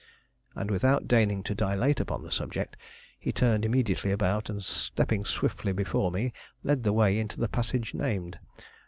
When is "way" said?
6.91-7.19